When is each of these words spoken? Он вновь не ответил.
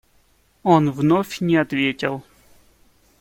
Он 0.63 0.89
вновь 0.89 1.41
не 1.41 1.57
ответил. 1.57 2.23